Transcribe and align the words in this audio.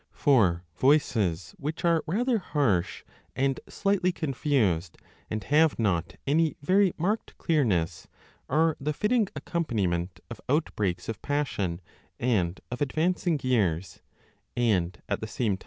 5 0.09 0.09
For 0.19 0.63
voices 0.75 1.53
which 1.59 1.85
are 1.85 2.03
rather 2.07 2.39
harsh 2.39 3.03
and 3.35 3.59
slightly 3.69 4.11
confused 4.11 4.97
and 5.29 5.43
have 5.43 5.77
not 5.77 6.15
any 6.25 6.55
very 6.59 6.91
marked 6.97 7.37
clearness 7.37 8.07
are 8.49 8.75
the 8.79 8.93
fitting 8.93 9.27
accompaniment 9.35 10.19
of 10.31 10.41
outbreaks 10.49 11.07
of 11.07 11.21
passion 11.21 11.81
and 12.19 12.61
of 12.71 12.79
advanc 12.79 13.27
ing 13.27 13.39
years, 13.43 14.01
and 14.57 14.99
at 15.07 15.19
the 15.21 15.27
same 15.27 15.27
time, 15.27 15.27
owing 15.27 15.27
to 15.27 15.27
their 15.27 15.27
intensity, 15.27 15.39
5 15.39 15.49
1 15.51 15.55
8oi 15.55 15.57
b 15.57 15.57
2i. 15.57 15.59